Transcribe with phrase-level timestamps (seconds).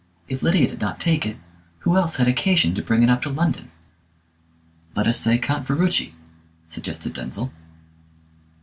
[0.27, 1.37] If Lydia did not take it,
[1.81, 3.67] who else had occasion to bring it up to London?"
[4.95, 6.13] "Let us say Count Ferruci,"
[6.67, 7.53] suggested Denzil.